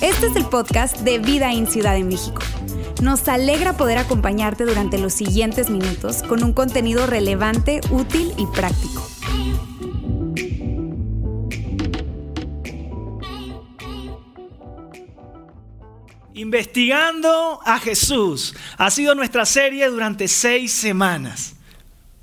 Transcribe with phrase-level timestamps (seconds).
[0.00, 2.40] Este es el podcast de Vida en Ciudad de México.
[3.02, 9.06] Nos alegra poder acompañarte durante los siguientes minutos con un contenido relevante, útil y práctico.
[16.34, 18.54] Investigando a Jesús.
[18.78, 21.55] Ha sido nuestra serie durante seis semanas.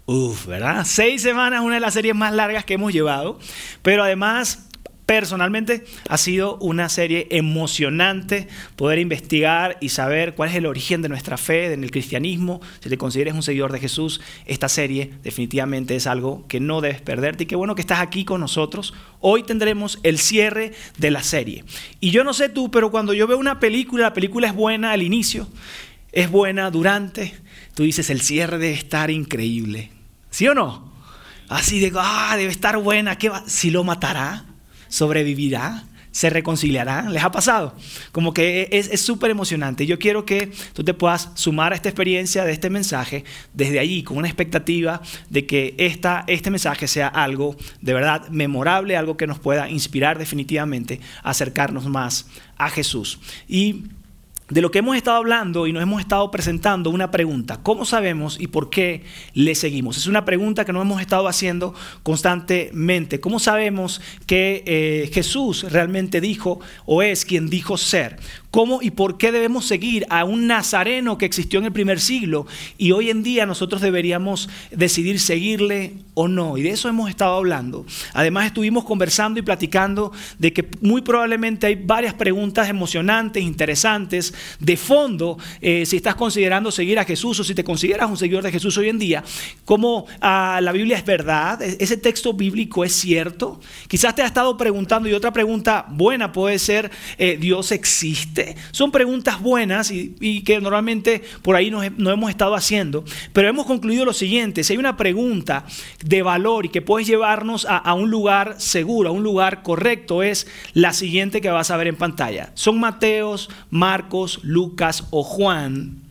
[0.06, 0.84] Uf, ¿verdad?
[0.86, 3.40] Seis semanas, una de las series más largas que hemos llevado.
[3.82, 4.70] Pero además
[5.06, 8.48] Personalmente ha sido una serie emocionante
[8.78, 12.62] poder investigar y saber cuál es el origen de nuestra fe en el cristianismo.
[12.80, 17.02] Si te consideres un seguidor de Jesús, esta serie definitivamente es algo que no debes
[17.02, 18.94] perderte y qué bueno que estás aquí con nosotros.
[19.20, 21.66] Hoy tendremos el cierre de la serie.
[22.00, 24.94] Y yo no sé tú, pero cuando yo veo una película, la película es buena
[24.94, 25.50] al inicio,
[26.14, 27.34] es buena durante,
[27.76, 29.93] tú dices el cierre debe estar increíble.
[30.34, 30.92] ¿Sí o no?
[31.48, 33.44] Así de, ah, debe estar buena, ¿qué va?
[33.46, 34.46] ¿Si lo matará?
[34.94, 37.10] sobrevivirá, se reconciliará.
[37.10, 37.76] ¿Les ha pasado?
[38.12, 39.88] Como que es súper emocionante.
[39.88, 43.24] Yo quiero que tú te puedas sumar a esta experiencia de este mensaje
[43.56, 48.96] desde allí, con una expectativa de que esta, este mensaje sea algo de verdad memorable,
[48.96, 53.20] algo que nos pueda inspirar definitivamente a acercarnos más a Jesús.
[53.48, 53.86] Y
[54.54, 57.62] de lo que hemos estado hablando y nos hemos estado presentando una pregunta.
[57.64, 59.98] ¿Cómo sabemos y por qué le seguimos?
[59.98, 61.74] Es una pregunta que nos hemos estado haciendo
[62.04, 63.20] constantemente.
[63.20, 68.20] ¿Cómo sabemos que eh, Jesús realmente dijo o es quien dijo ser?
[68.54, 72.46] ¿Cómo y por qué debemos seguir a un nazareno que existió en el primer siglo
[72.78, 76.56] y hoy en día nosotros deberíamos decidir seguirle o no?
[76.56, 77.84] Y de eso hemos estado hablando.
[78.14, 84.78] Además estuvimos conversando y platicando de que muy probablemente hay varias preguntas emocionantes, interesantes, de
[84.78, 88.52] fondo, eh, si estás considerando seguir a Jesús o si te consideras un seguidor de
[88.52, 89.24] Jesús hoy en día,
[89.66, 91.60] ¿cómo ah, la Biblia es verdad?
[91.60, 93.60] ¿E-, ¿Ese texto bíblico es cierto?
[93.88, 98.43] Quizás te has estado preguntando y otra pregunta buena puede ser, eh, ¿Dios existe?
[98.72, 104.06] Son preguntas buenas y, que normalmente por ahí nos, hemos estado haciendo, pero hemos concluido
[104.06, 105.66] lo siguiente, si hay una pregunta
[106.04, 110.24] de valor y que puedes llevarnos a, a un lugar seguro, a un lugar correcto,
[110.24, 112.52] es la siguiente que vas a ver en pantalla.
[112.54, 116.02] Son Mateos, Marcos, Lucas o Juan.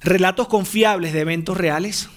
[0.00, 2.08] Relatos confiables de eventos reales.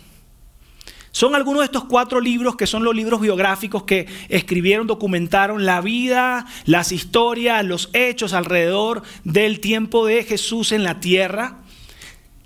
[1.13, 5.79] Son algunos de estos cuatro libros que son los libros biográficos que escribieron, documentaron la
[5.79, 11.59] vida, las historias, los hechos alrededor del tiempo de Jesús en la tierra.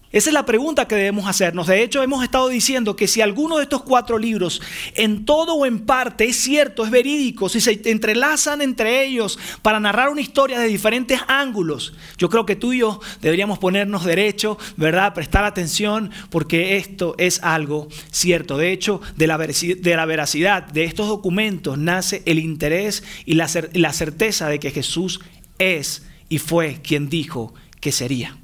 [0.10, 1.68] Esa es la pregunta que debemos hacernos.
[1.68, 4.62] De hecho, hemos estado diciendo que si alguno de estos cuatro libros,
[4.96, 9.82] en todo o en parte, es cierto, es verídico, si se entrelazan entre ellos para
[9.82, 14.58] narrar una historia de diferentes ángulos, yo creo que tú y yo deberíamos ponernos derecho,
[14.78, 15.14] ¿verdad?
[15.14, 18.58] Prestar atención, porque esto es algo cierto.
[18.58, 19.36] De hecho, de la,
[20.06, 25.20] veracidad de estos documentos nace el interés y la certeza de que Jesús
[25.60, 28.38] es y fue quien dijo que sería.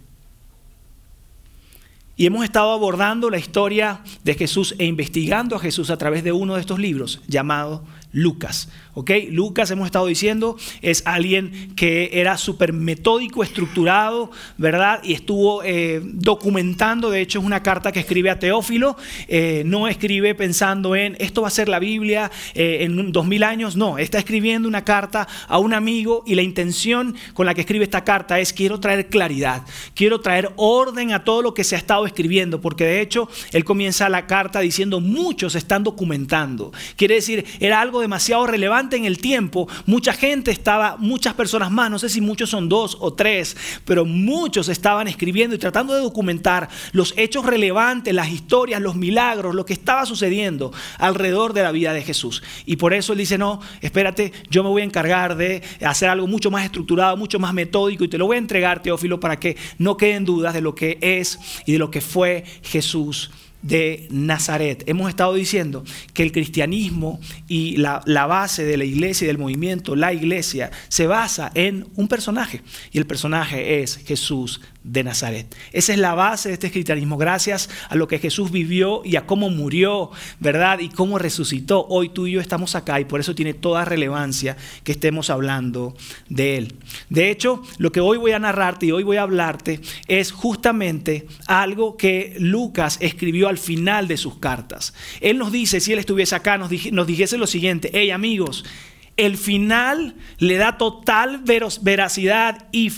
[2.15, 6.31] Y hemos estado abordando la historia de Jesús e investigando a Jesús a través de
[6.31, 8.69] uno de estos libros llamado Lucas.
[8.93, 9.11] ¿ok?
[9.29, 15.01] Lucas, hemos estado diciendo, es alguien que era súper metódico, estructurado, ¿verdad?
[15.03, 18.95] Y estuvo eh, documentando, de hecho es una carta que escribe a Teófilo,
[19.27, 23.43] eh, no escribe pensando en esto va a ser la Biblia eh, en dos mil
[23.43, 27.61] años, no, está escribiendo una carta a un amigo y la intención con la que
[27.61, 29.63] escribe esta carta es quiero traer claridad,
[29.95, 33.63] quiero traer orden a todo lo que se ha estado escribiendo, porque de hecho él
[33.63, 39.17] comienza la carta diciendo muchos están documentando, quiere decir, era algo demasiado relevante en el
[39.17, 43.57] tiempo, mucha gente estaba, muchas personas más, no sé si muchos son dos o tres,
[43.85, 49.55] pero muchos estaban escribiendo y tratando de documentar los hechos relevantes, las historias, los milagros,
[49.55, 52.43] lo que estaba sucediendo alrededor de la vida de Jesús.
[52.65, 56.27] Y por eso él dice, no, espérate, yo me voy a encargar de hacer algo
[56.27, 59.57] mucho más estructurado, mucho más metódico y te lo voy a entregar, Teófilo, para que
[59.77, 63.31] no queden dudas de lo que es y de lo que fue Jesús
[63.63, 64.83] de Nazaret.
[64.85, 69.95] Hemos estado diciendo que el cristianismo y la, base de la iglesia y del movimiento,
[69.95, 72.61] la iglesia, se basa en un personaje.
[72.91, 75.55] Y el personaje es Jesús de Nazaret.
[75.71, 77.17] Esa es la base de este cristianismo.
[77.17, 80.79] Gracias a lo que Jesús vivió y a cómo murió, ¿verdad?
[80.79, 81.85] Y cómo resucitó.
[81.87, 85.95] Hoy tú y yo estamos acá y por eso tiene toda relevancia que estemos hablando
[86.29, 86.75] de Él.
[87.09, 91.27] De hecho, lo que hoy voy a narrarte y hoy voy a hablarte es justamente
[91.47, 94.93] algo que Lucas escribió al final de sus cartas.
[95.21, 98.65] Él nos dice, si Él estuviese acá, nos, dijese lo siguiente, hey amigos,
[99.15, 102.89] el final le da total veracidad y,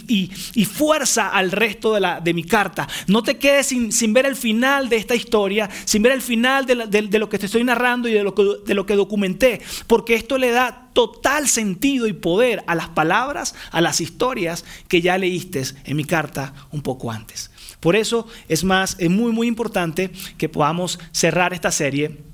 [0.66, 2.88] fuerza al resto de, mi carta.
[3.08, 7.20] No te quedes sin, ver el final de esta historia, sin ver el final de,
[7.20, 10.38] lo que te estoy narrando y de lo, que, de lo que documenté, porque esto
[10.38, 15.64] le da total sentido y poder a las palabras, a las historias que ya leíste
[15.84, 17.52] en mi carta un poco antes.
[17.80, 22.25] Por eso es más, es muy, muy importante que podamos cerrar esta serie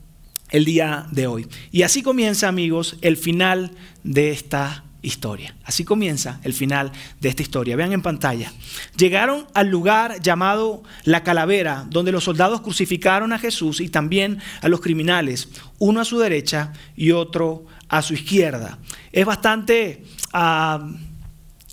[0.51, 1.47] el día de hoy.
[1.71, 3.71] Y así comienza, amigos, el final
[4.03, 5.55] de esta historia.
[5.63, 7.75] Así comienza el final de esta historia.
[7.75, 8.53] Vean en pantalla.
[8.97, 14.67] Llegaron al lugar llamado la calavera, donde los soldados crucificaron a Jesús y también a
[14.67, 15.49] los criminales,
[15.79, 18.77] uno a su derecha y otro a su izquierda.
[19.11, 20.03] Es bastante...
[20.33, 20.87] Ah,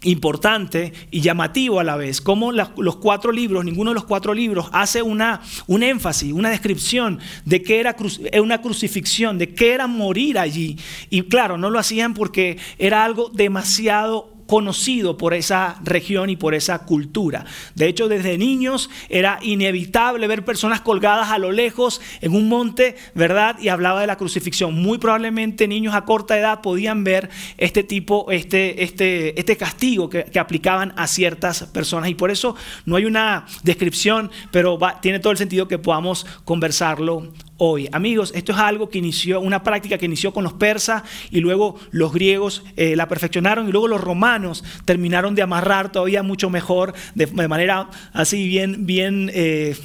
[0.02, 4.68] importante y llamativo a la vez, como los cuatro libros, ninguno de los cuatro libros
[4.72, 7.96] hace una, un énfasis, una descripción de qué era
[8.32, 10.78] eh, una crucifixión, de qué era morir allí.
[11.10, 16.54] Y claro, no lo hacían porque era algo demasiado conocido por esa región y por
[16.54, 17.44] esa cultura.
[17.74, 22.96] De hecho, desde niños era inevitable ver personas colgadas a lo lejos en un monte,
[23.14, 23.58] ¿verdad?
[23.60, 24.74] Y hablaba de la crucifixión.
[24.74, 27.28] Muy probablemente niños a corta edad podían ver
[27.58, 32.08] este tipo, este, este, este castigo que, aplicaban a ciertas personas.
[32.08, 32.56] Y por eso
[32.86, 37.88] no hay una descripción, pero tiene todo el sentido que podamos conversarlo hoy.
[37.92, 41.78] Amigos, esto es algo que inició, una práctica que inició con los persas y luego
[41.90, 46.94] los griegos eh, la perfeccionaron y luego los romanos terminaron de amarrar todavía mucho mejor,
[47.14, 49.30] de, manera así bien, bien...
[49.34, 49.76] Eh,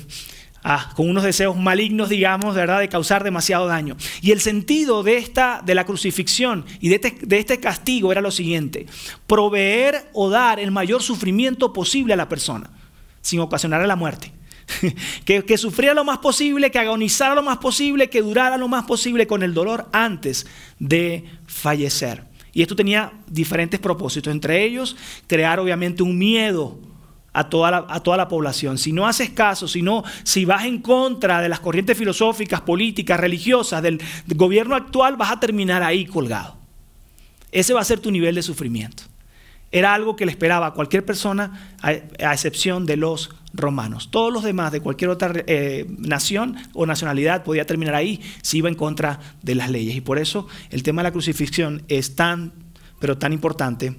[0.63, 2.79] ah, con unos deseos malignos, digamos, ¿verdad?
[2.79, 3.97] de causar demasiado daño.
[4.21, 8.21] Y el sentido de, esta, de la crucifixión y de este, de este castigo era
[8.21, 8.85] lo siguiente,
[9.27, 12.69] proveer o dar el mayor sufrimiento posible a la persona,
[13.21, 14.31] sin ocasionar la muerte.
[15.25, 18.85] que, que sufriera lo más posible, que agonizara lo más posible, que durara lo más
[18.85, 20.45] posible con el dolor antes
[20.79, 22.25] de fallecer.
[22.53, 24.95] Y esto tenía diferentes propósitos, entre ellos
[25.27, 26.77] crear obviamente un miedo
[27.33, 28.77] a toda, la, a toda la población.
[28.77, 33.19] Si no haces caso, si, no, si vas en contra de las corrientes filosóficas, políticas,
[33.19, 36.55] religiosas del, del gobierno actual, vas a terminar ahí colgado.
[37.51, 39.03] Ese va a ser tu nivel de sufrimiento.
[39.73, 41.93] Era algo que le esperaba a cualquier persona, a,
[42.31, 44.11] excepción de los romanos.
[44.11, 48.69] Todos los demás de cualquier otra eh, nación o nacionalidad podía terminar ahí si iba
[48.69, 49.95] en contra de las leyes.
[49.95, 52.53] Y por eso el tema de la crucifixión es tan,
[52.99, 53.95] pero tan importante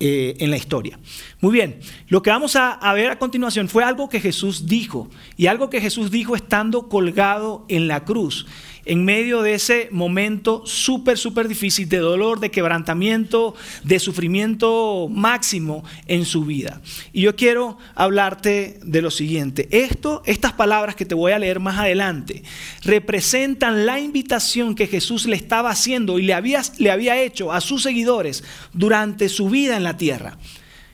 [0.00, 0.98] eh, en la historia.
[1.42, 1.78] Muy bien,
[2.08, 5.68] lo que vamos a, a, ver a continuación fue algo que Jesús dijo, y algo
[5.68, 8.46] que Jesús dijo estando colgado en la cruz
[8.86, 15.84] en medio de ese momento súper, súper difícil de dolor, de quebrantamiento, de sufrimiento máximo
[16.06, 16.80] en su vida.
[17.12, 19.68] Y yo quiero hablarte de lo siguiente.
[19.70, 22.44] Esto, estas palabras que te voy a leer más adelante,
[22.82, 27.60] representan la invitación que Jesús le estaba haciendo y le había, le había hecho a
[27.60, 30.38] sus seguidores durante su vida en la tierra.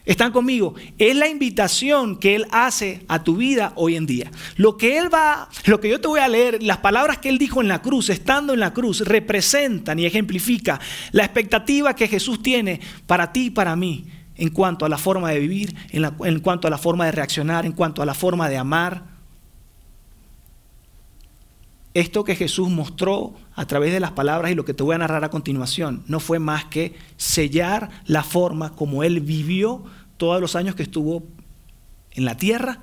[0.04, 0.75] ¿Están conmigo?
[0.99, 4.31] Es la invitación que Él hace a tu vida hoy en día.
[4.56, 7.38] Lo que Él va, lo que yo te voy a leer, las palabras que Él
[7.38, 10.81] dijo en la cruz, estando en la cruz, representan y ejemplifica
[11.12, 15.31] la expectativa que Jesús tiene para ti y para mí en cuanto a la forma
[15.31, 18.49] de vivir, en, en cuanto a la forma de reaccionar, en cuanto a la forma
[18.49, 19.12] de amar.
[21.94, 24.99] Esto que Jesús mostró a través de las palabras y lo que te voy a
[24.99, 29.85] narrar a continuación no fue más que sellar la forma como Él vivió
[30.17, 31.25] todos los años que estuvo
[32.12, 32.81] en la tierra,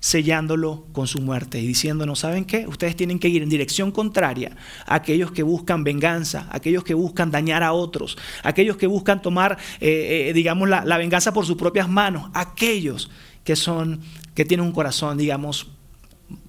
[0.00, 2.66] sellándolo con su muerte y diciéndonos, ¿saben qué?
[2.66, 4.56] Ustedes tienen que ir en dirección contraria
[4.86, 9.58] a aquellos que buscan venganza, aquellos que buscan dañar a otros, aquellos que buscan tomar,
[9.80, 13.10] eh, eh, digamos, la, la venganza por sus propias manos, aquellos
[13.44, 14.00] que son,
[14.34, 15.68] que tienen un corazón, digamos,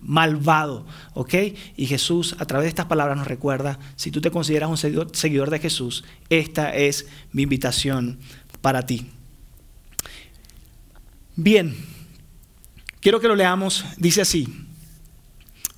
[0.01, 1.33] malvado, ¿ok?
[1.77, 5.50] Y Jesús a través de estas palabras nos recuerda, si tú te consideras un seguidor,
[5.50, 8.19] de Jesús, esta es mi invitación
[8.62, 9.09] para ti.
[11.36, 11.75] Bien,
[13.00, 14.48] quiero que lo leamos, dice así,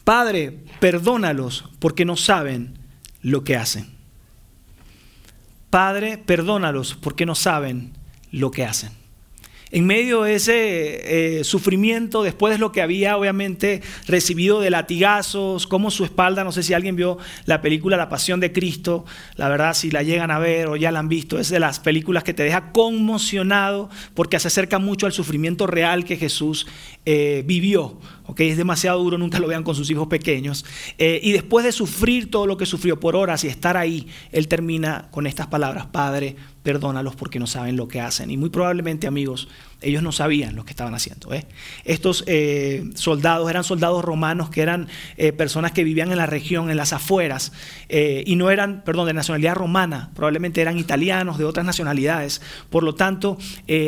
[0.03, 2.79] Padre, perdónalos porque no saben
[3.21, 3.91] lo que hacen.
[5.69, 7.93] Padre, perdónalos porque no saben
[8.31, 9.00] lo que hacen
[9.71, 15.67] en medio de ese eh, sufrimiento, después de lo que había obviamente recibido de latigazos,
[15.67, 19.49] como su espalda, no sé si alguien vio la película La Pasión de Cristo, la
[19.49, 22.23] verdad si la llegan a ver o ya la han visto, es de las películas
[22.23, 26.67] que te deja conmocionado porque se acerca mucho al sufrimiento real que Jesús
[27.05, 27.97] eh, vivió.
[28.25, 28.49] ¿okay?
[28.49, 30.65] Es demasiado duro, nunca lo vean con sus hijos pequeños.
[30.97, 34.47] Eh, y después de sufrir todo lo que sufrió por horas y estar ahí, Él
[34.47, 38.31] termina con estas palabras, Padre, perdónalos porque no saben lo que hacen.
[38.31, 39.47] Y muy probablemente, amigos,
[39.81, 41.33] Ellos no sabían lo que estaban haciendo.
[41.33, 41.47] ¿eh?
[41.85, 44.87] Estos eh, soldados eran soldados romanos que eran
[45.17, 47.51] eh, personas que vivían en la región, en las afueras,
[47.89, 52.41] y no eran, perdón, de nacionalidad romana, probablemente eran italianos, de otras nacionalidades.
[52.69, 53.37] Por lo tanto,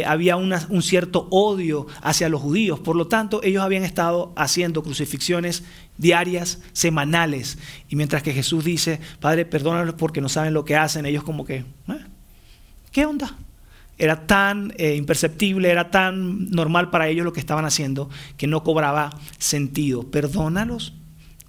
[0.05, 2.79] había un cierto odio hacia los judíos.
[2.79, 5.63] Por lo tanto, ellos habían estado haciendo crucifixiones
[5.97, 7.57] diarias, semanales.
[7.87, 11.45] Y mientras que Jesús dice, Padre, perdónalos porque no saben lo que hacen, ellos como
[11.45, 11.63] que,
[12.93, 13.35] ¿qué onda?
[13.97, 18.63] era tan eh, imperceptible, era tan normal para ellos lo que estaban haciendo, que no
[18.63, 20.03] cobraba sentido.
[20.09, 20.93] Perdónalos.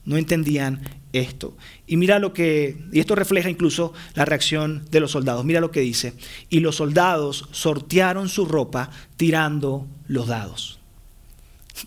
[0.05, 0.83] No entendían
[1.15, 1.57] esto.
[1.87, 5.45] Y mira lo que, y esto refleja incluso la reacción de los soldados.
[5.47, 6.13] Mira lo que dice.
[6.51, 10.79] Y los soldados sortearon su ropa tirando los dados.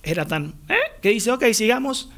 [0.02, 0.76] Era tan, ¿eh?
[1.02, 2.10] ¿Qué dice, ok, sigamos.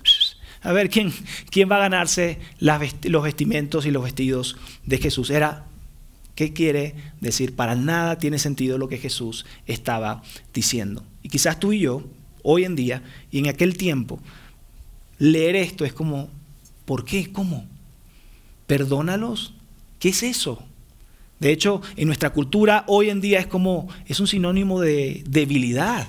[0.61, 1.13] A ver quién,
[1.51, 5.29] quién va a ganarse los vestimentos y los vestidos de Jesús.
[5.29, 5.65] Era
[6.39, 7.53] ¿Qué quiere decir?
[7.53, 11.03] Para nada tiene sentido lo que Jesús estaba diciendo.
[11.21, 12.05] Y quizás tú y yo,
[12.43, 14.21] hoy en día y en aquel tiempo,
[15.17, 16.29] leer esto es como,
[16.85, 17.29] ¿por qué?
[17.33, 17.67] ¿Cómo?
[18.67, 19.53] ¿Perdónalos?
[19.99, 20.63] ¿Qué es eso?
[21.41, 26.07] De hecho, en nuestra cultura hoy en día es como, es un sinónimo de debilidad.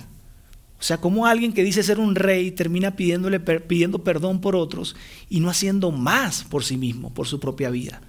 [0.78, 4.94] O sea, como alguien que dice ser un rey termina pidiéndole, pidiendo perdón por otros
[5.28, 8.00] y no haciendo más por sí mismo, por su propia vida.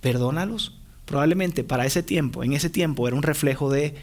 [0.00, 0.78] Perdónalos
[1.08, 3.94] probablemente para ese tiempo, en ese tiempo era un reflejo de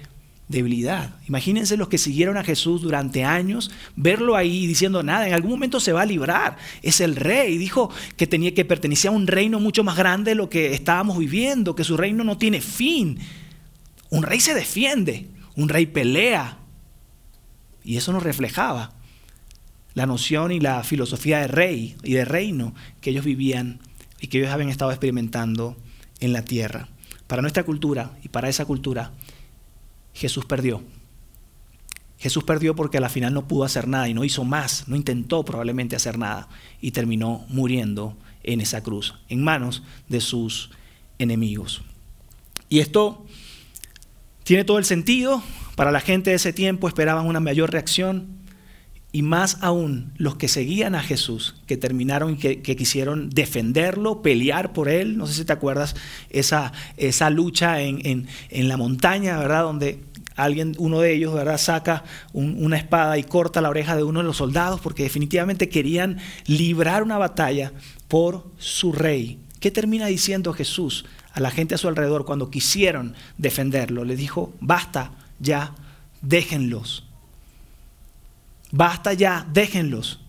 [0.48, 1.16] debilidad.
[1.28, 5.80] Imagínense los que siguieron a Jesús durante años, verlo ahí diciendo nada, en algún momento
[5.80, 9.60] se va a librar, es el rey, dijo que tenía que pertenecía a un reino
[9.60, 13.20] mucho más grande de lo que estábamos viviendo, que su reino no tiene fin.
[14.10, 16.58] Un rey se defiende, un rey pelea.
[17.84, 18.94] Y eso nos reflejaba
[19.94, 23.80] la noción y la filosofía de rey y de reino que ellos vivían
[24.20, 25.78] y que ellos habían estado experimentando
[26.20, 26.90] en la tierra.
[27.28, 29.12] Para nuestra cultura y para esa cultura,
[30.14, 30.82] Jesús perdió.
[32.18, 34.96] Jesús perdió porque a la final no pudo hacer nada y no hizo más, no
[34.96, 36.48] intentó probablemente hacer nada
[36.82, 40.70] y terminó muriendo en esa cruz, en manos de sus
[41.20, 41.82] enemigos.
[42.70, 43.26] Y esto
[44.44, 45.44] tiene todo el sentido.
[45.76, 48.28] Para la gente de ese tiempo esperaban una mayor reacción
[49.16, 54.74] y más aún los que seguían a Jesús, que terminaron y que, quisieron defenderlo, pelear
[54.74, 55.16] por él.
[55.16, 55.96] No sé si te acuerdas
[56.30, 59.64] esa, esa lucha en, la montaña, ¿verdad?
[59.64, 60.02] Donde
[60.36, 61.58] alguien, uno de ellos, ¿verdad?
[61.58, 62.04] Saca
[62.34, 67.02] una espada y corta la oreja de uno de los soldados porque definitivamente querían librar
[67.02, 67.72] una batalla
[68.10, 69.40] por su rey.
[69.62, 74.04] ¿Qué termina diciendo Jesús a la gente a su alrededor cuando quisieron defenderlo?
[74.04, 75.74] Le dijo, basta ya,
[76.22, 77.06] déjenlos
[78.76, 80.20] Basta ya, déjenlos.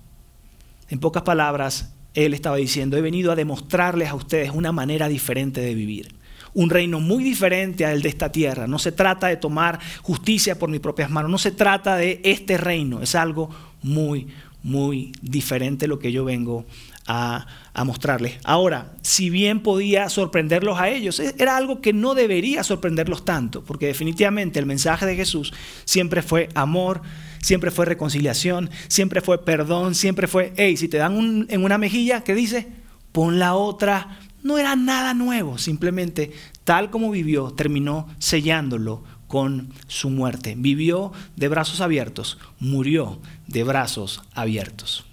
[0.88, 5.60] En pocas palabras, él estaba diciendo, he venido a demostrarles a ustedes una manera diferente
[5.60, 6.14] de vivir.
[6.54, 8.68] Un reino muy diferente al de esta tierra.
[8.68, 11.28] No se trata de tomar justicia por mis propias manos.
[11.28, 13.02] No se trata de este reino.
[13.02, 13.50] Es algo
[13.82, 14.28] muy,
[14.62, 16.66] muy diferente lo que yo vengo
[17.06, 17.46] a,
[17.84, 18.38] mostrarles.
[18.44, 23.62] Ahora, si bien podía sorprenderlos a ellos, e, era algo que no debería sorprenderlos tanto,
[23.64, 25.52] porque definitivamente el mensaje de Jesús
[25.84, 27.02] siempre fue amor,
[27.40, 32.24] siempre fue reconciliación, siempre fue perdón, siempre fue, hey, si te dan en una mejilla,
[32.24, 32.68] ¿qué dice?
[33.12, 34.18] Pon la otra.
[34.42, 36.32] No era nada nuevo, simplemente
[36.64, 40.54] tal como vivió, terminó sellándolo con su muerte.
[40.56, 45.05] Vivió de brazos abiertos, murió de brazos abiertos.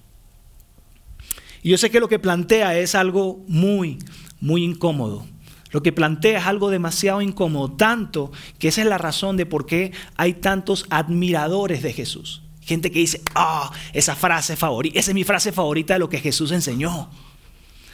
[1.63, 3.97] Y yo sé que lo que plantea es algo muy,
[4.41, 5.25] muy incómodo.
[5.71, 9.65] Lo que plantea es algo demasiado incómodo, tanto que esa es la razón de por
[9.65, 12.43] qué hay tantos admiradores de Jesús.
[12.61, 16.19] Gente que dice, ah, esa frase favorita, esa es mi frase favorita de lo que
[16.19, 17.09] Jesús enseñó.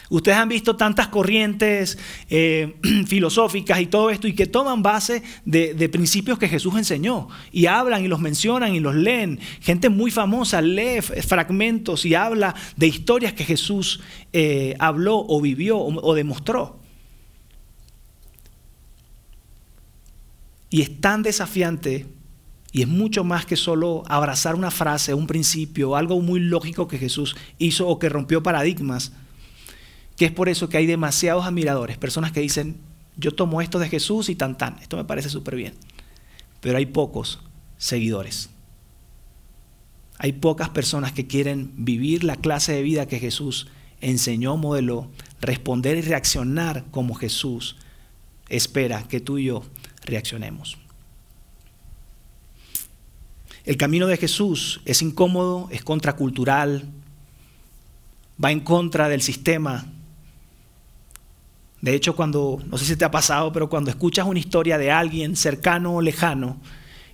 [0.10, 1.98] Ustedes han visto tantas corrientes
[2.30, 2.76] eh,
[3.08, 8.04] filosóficas y todo esto y que toman base de, principios que Jesús enseñó y hablan
[8.04, 9.40] y los mencionan y los leen.
[9.62, 14.02] Gente muy famosa lee fragmentos y habla de historias que Jesús
[14.34, 16.80] eh, habló o vivió o demostró.
[20.72, 22.06] Y es tan desafiante
[22.72, 27.00] y es mucho más que solo abrazar una frase, un principio, algo muy lógico que
[27.00, 29.12] Jesús hizo o que rompió paradigmas,
[30.20, 32.76] que es por eso que hay demasiados admiradores, personas que dicen,
[33.16, 35.76] yo tomo esto de Jesús y tan tan, esto me parece súper bien,
[36.60, 37.40] pero hay pocos
[37.78, 38.50] seguidores.
[40.18, 43.68] Hay pocas personas que quieren vivir la clase de vida que Jesús
[44.02, 45.10] enseñó, modeló,
[45.40, 47.78] responder y reaccionar como Jesús
[48.50, 49.64] espera que tú y yo
[50.04, 50.78] reaccionemos.
[53.64, 56.84] El camino de Jesús es incómodo, es contracultural,
[58.44, 59.94] va en contra del sistema.
[61.82, 64.92] De hecho, cuando, no sé si te ha pasado, pero cuando escuchas una historia de
[64.92, 66.58] alguien cercano o lejano,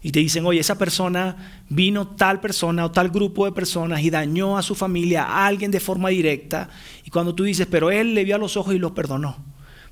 [0.02, 4.12] y te dicen, oye, esa persona vino tal persona o tal grupo de personas y
[4.12, 6.70] dañó a su familia, a alguien de forma directa,
[7.04, 9.36] y cuando tú dices, pero él le vio a los ojos y los perdonó,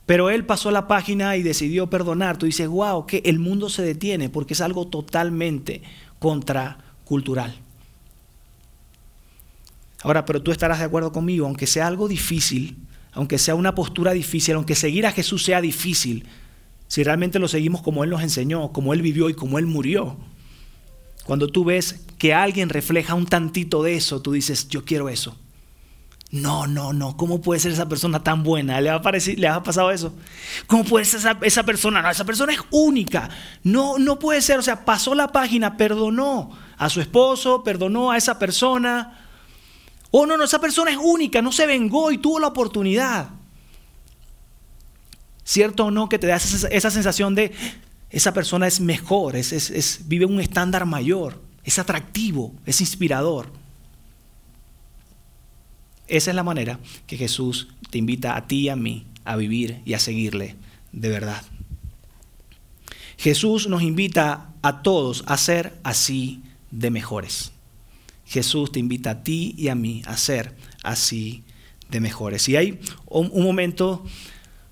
[0.05, 3.81] pero él pasó la página y decidió perdonar, tú dices, wow, que el mundo se
[3.81, 5.81] detiene porque es algo totalmente
[6.19, 7.55] contracultural.
[10.03, 12.77] Ahora, pero tú estarás de acuerdo conmigo, aunque sea algo difícil,
[13.13, 16.25] aunque sea una postura difícil, aunque seguir a Jesús sea difícil,
[16.87, 20.17] si realmente lo seguimos como Él nos enseñó, como Él vivió y como Él murió,
[21.25, 25.37] cuando tú ves que alguien refleja un tantito de eso, tú dices, yo quiero eso.
[26.31, 28.81] No, no, no, ¿cómo puede ser esa persona tan buena?
[28.81, 30.15] ¿Le ha, ¿le ha pasado eso?
[30.65, 32.01] ¿Cómo puede ser esa, esa, persona?
[32.01, 33.29] No, esa persona es única.
[33.63, 38.17] No, no puede ser, o sea, pasó la página, perdonó a su esposo, perdonó a
[38.17, 39.22] esa persona.
[40.15, 43.29] Oh, no, no, esa persona es única, no se vengó y tuvo la oportunidad.
[45.43, 47.51] ¿Cierto o no que te da esa, sensación de
[48.11, 53.51] esa persona es mejor, es, es, vive un estándar mayor, es atractivo, es inspirador?
[56.07, 59.81] Esa es la manera que Jesús te invita a ti y a mí a vivir
[59.83, 60.55] y a seguirle
[60.91, 61.41] de verdad.
[63.17, 67.52] Jesús nos invita a todos a ser así de mejores.
[68.25, 71.43] Jesús te invita a ti y a mí a ser así
[71.89, 72.47] de mejores.
[72.49, 74.03] Y hay un, un momento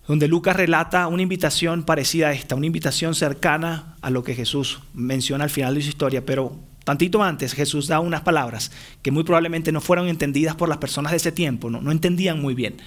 [0.08, 4.82] donde Lucas relata una invitación parecida a esta, una invitación cercana a lo que Jesús
[4.94, 8.72] menciona al final de su historia, pero tantito antes Jesús da unas palabras
[9.02, 12.42] que muy probablemente no fueron entendidas por las personas de ese tiempo, no, no entendían
[12.42, 12.78] muy bien.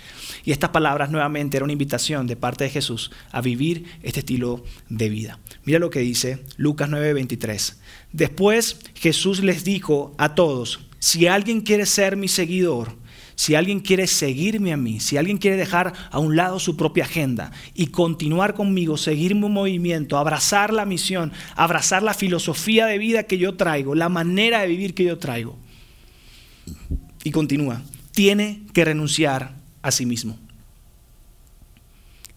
[0.44, 4.64] Y estas palabras nuevamente era una invitación de parte de Jesús a vivir este estilo
[4.88, 5.38] de vida.
[5.64, 7.76] Mira lo que dice Lucas 9:23.
[8.12, 12.96] Después Jesús les dijo a todos, si alguien quiere ser mi seguidor,
[13.36, 17.04] si alguien quiere seguirme a mí, si alguien quiere dejar a un lado su propia
[17.04, 23.24] agenda y continuar conmigo, seguir mi movimiento, abrazar la misión, abrazar la filosofía de vida
[23.24, 25.58] que yo traigo, la manera de vivir que yo traigo.
[27.24, 30.38] Y continúa, tiene que renunciar a sí mismo.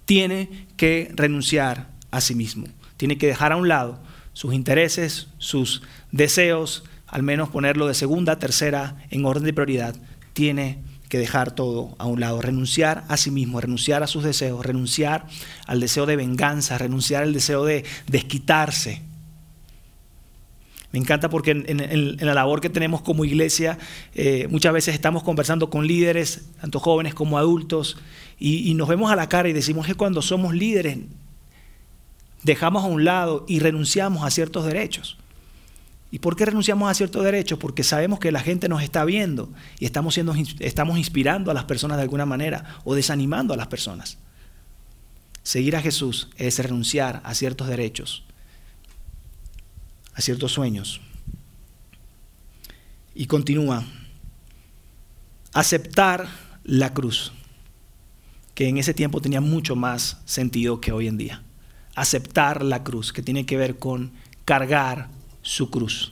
[0.05, 2.67] Tiene que renunciar a sí mismo.
[2.95, 4.01] Tiene que dejar a un lado
[4.33, 9.95] sus intereses, sus deseos, al menos ponerlo de segunda, tercera en orden de prioridad.
[10.33, 14.65] Tiene que dejar todo a un lado, renunciar a sí mismo, renunciar a sus deseos,
[14.65, 15.25] renunciar
[15.65, 19.01] al deseo de venganza, renunciar al deseo de desquitarse.
[20.91, 23.77] Me encanta porque en, la labor que tenemos como iglesia
[24.15, 27.97] eh, muchas veces estamos conversando con líderes, tanto jóvenes como adultos,
[28.39, 30.99] y, y nos vemos a la cara y decimos que cuando somos líderes
[32.43, 35.17] dejamos a un lado y renunciamos a ciertos derechos.
[36.09, 37.59] ¿Y por qué renunciamos a ciertos derechos?
[37.59, 41.65] Porque sabemos que la gente nos está viendo y estamos, siendo, estamos inspirando a las
[41.65, 44.17] personas de alguna manera o desanimando a las personas.
[45.43, 48.23] Seguir a Jesús es renunciar a ciertos derechos,
[50.13, 51.01] a ciertos sueños.
[53.13, 53.83] Y continúa,
[55.53, 56.27] aceptar
[56.63, 57.33] la cruz,
[58.53, 61.43] que en ese tiempo tenía mucho más sentido que hoy en día.
[61.95, 64.11] Aceptar la cruz, que tiene que ver con
[64.45, 65.16] cargar
[65.47, 66.11] su cruz.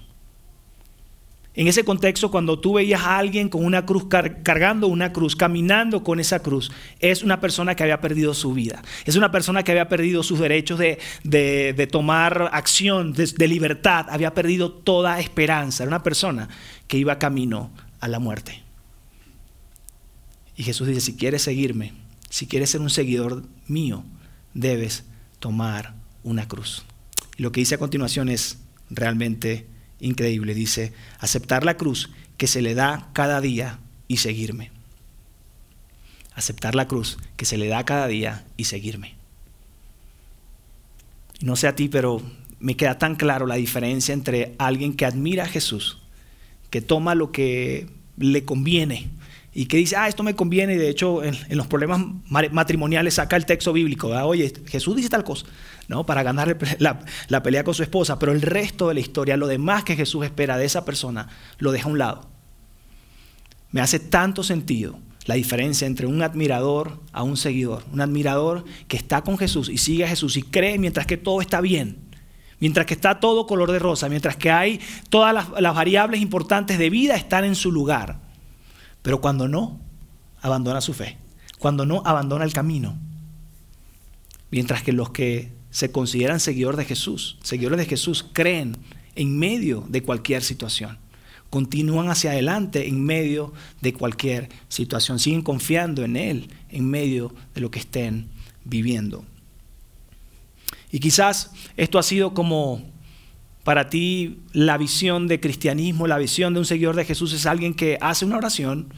[1.55, 4.07] En ese contexto, cuando tú veías a alguien con una cruz,
[4.43, 8.81] cargando una cruz, caminando con esa cruz, es una persona que había perdido su vida.
[9.05, 14.07] Es una persona que había perdido sus derechos de, tomar acción, de, de, libertad.
[14.09, 15.83] Había perdido toda esperanza.
[15.83, 16.49] Era una persona
[16.87, 17.71] que iba camino
[18.01, 18.63] a la muerte.
[20.57, 21.93] Y Jesús dice, si quieres seguirme,
[22.29, 24.03] si quieres ser un seguidor mío,
[24.53, 25.05] debes
[25.39, 25.93] tomar
[26.23, 26.85] una cruz.
[27.37, 29.65] Y lo que dice a continuación es, realmente
[29.99, 30.53] increíble.
[30.53, 34.71] Dice, aceptar la cruz que se le da cada día y seguirme.
[36.33, 39.15] Aceptar la cruz que se le da cada día y seguirme.
[41.41, 42.21] No sé a ti, pero
[42.59, 45.99] me queda tan claro la diferencia entre alguien que admira a Jesús,
[46.69, 49.09] que toma lo que le conviene
[49.57, 52.01] y que dice, ah, esto me conviene, y de hecho en, los problemas
[52.51, 55.45] matrimoniales saca el texto bíblico, oye, Jesús dice tal cosa,
[55.87, 56.05] ¿no?
[56.05, 59.85] Para ganar la, pelea con su esposa, pero el resto de la historia, lo demás
[59.85, 62.29] que Jesús espera de esa persona, lo deja a un lado.
[63.71, 68.97] Me hace tanto sentido la diferencia entre un admirador a un seguidor, un admirador que
[68.97, 71.99] está con Jesús y sigue a Jesús y cree mientras que todo está bien.
[72.59, 76.89] Mientras que está todo color de rosa, mientras que hay todas las variables importantes de
[76.89, 78.24] vida están en su lugar.
[79.05, 79.79] Pero cuando no,
[80.41, 81.19] abandona su fe.
[81.59, 82.97] Cuando no, abandona el camino.
[84.49, 88.77] Mientras que los que se consideran seguidores de Jesús, seguidores de Jesús, creen
[89.13, 90.97] en medio de cualquier situación.
[91.51, 95.19] Continúan hacia adelante en medio de cualquier situación.
[95.19, 98.29] Siguen confiando en Él en medio de lo que estén
[98.63, 99.23] viviendo.
[100.91, 102.81] Y quizás esto ha sido como
[103.65, 107.73] para ti la visión de cristianismo, la visión de un seguidor de Jesús es alguien
[107.73, 108.93] que hace una oración,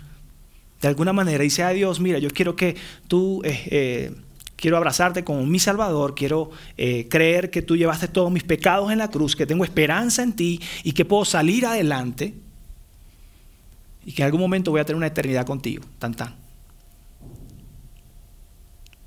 [0.81, 2.75] de alguna manera dice a Dios, mira, yo quiero que
[3.07, 4.15] tú, eh, eh,
[4.57, 8.97] quiero abrazarte como mi Salvador, quiero eh, creer que tú llevaste todos mis pecados en
[8.97, 12.33] la cruz, que tengo esperanza en ti y que puedo salir adelante
[14.05, 16.35] y que en algún momento voy a tener una eternidad contigo, tan tan.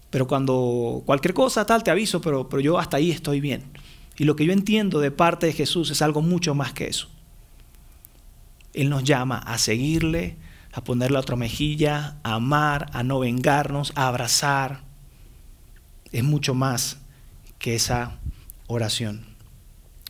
[0.08, 3.64] Pero cuando cualquier cosa tal, te aviso, pero, pero yo hasta ahí estoy bien.
[4.20, 7.08] Y lo que yo entiendo de parte de Jesús es algo mucho más que eso.
[8.74, 10.36] Él nos llama a seguirle,
[10.74, 14.82] a ponerle otra mejilla, a amar, a no vengarnos, a abrazar.
[16.12, 16.98] Es mucho más
[17.58, 18.18] que esa
[18.66, 19.24] oración.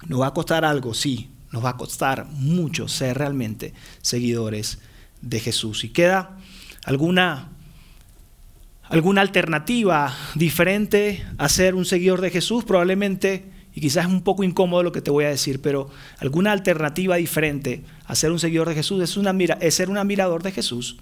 [0.09, 0.93] ¿Nos va a costar algo?
[0.93, 4.81] Sí, nos va a costar mucho ser realmente seguidores
[5.23, 5.85] de Jesús.
[5.85, 6.37] Y queda
[6.85, 7.51] alguna,
[8.89, 14.43] alguna alternativa diferente a ser un seguidor de Jesús, probablemente y quizás es un poco
[14.43, 18.69] incómodo lo que te voy a decir, pero alguna alternativa diferente a ser un seguidor
[18.69, 19.31] de Jesús es, una,
[19.61, 20.97] es ser un admirador de Jesús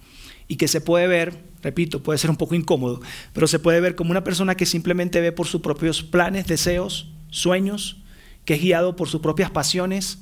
[0.49, 3.01] y que se puede ver, repito, puede ser un poco incómodo,
[3.33, 7.11] pero se puede ver como una persona que simplemente ve por sus propios planes, deseos,
[7.31, 7.99] sueños,
[8.45, 10.21] que es guiado por sus propias pasiones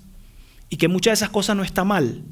[0.68, 2.22] y que muchas de esas cosas no está mal,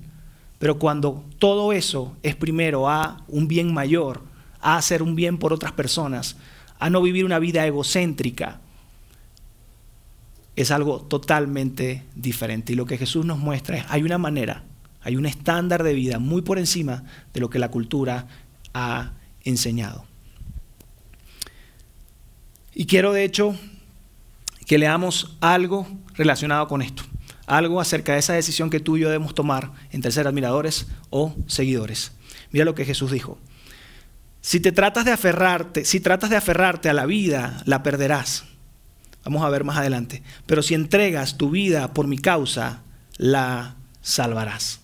[0.59, 4.23] pero cuando todo eso es primero a un bien mayor,
[4.61, 6.37] a hacer un bien por otras personas,
[6.79, 8.61] a no vivir una vida egocéntrica,
[10.57, 12.73] es algo totalmente diferente.
[12.73, 14.65] Y lo que Jesús nos muestra es, hay una manera,
[15.03, 18.27] hay un estándar de vida muy por encima de lo que la cultura
[18.73, 19.13] ha
[19.43, 20.05] enseñado.
[22.75, 23.57] Y quiero de hecho
[24.67, 27.05] que leamos algo relacionado con esto,
[27.47, 31.35] algo acerca de esa decisión que tú y yo debemos tomar entre ser admiradores o
[31.47, 32.13] seguidores.
[32.51, 33.39] Mira lo que Jesús dijo.
[34.41, 38.45] Si te tratas de aferrarte, si tratas de aferrarte a la vida, la perderás.
[39.25, 40.23] Vamos a ver más adelante.
[40.47, 42.83] Pero si entregas tu vida por mi causa,
[43.17, 44.81] la salvarás.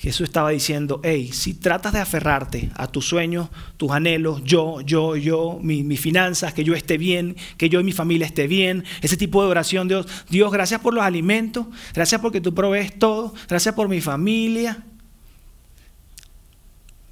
[0.00, 5.14] Jesús estaba diciendo, hey, si tratas de aferrarte a tus sueños, tus anhelos, yo, yo,
[5.14, 9.18] yo, mis finanzas, que yo esté bien, que yo y mi familia esté bien, ese
[9.18, 13.74] tipo de oración, Dios, Dios, gracias por los alimentos, gracias porque tú provees todo, gracias
[13.74, 14.84] por mi familia.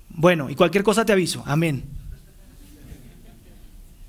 [0.08, 1.97] Bueno, y cualquier cosa te aviso, amén.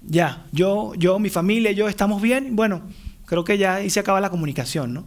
[0.10, 2.56] Ya, yo, yo, mi familia, yo estamos bien.
[2.56, 2.82] Bueno,
[3.26, 5.06] creo que ya ahí se acaba la comunicación, ¿no?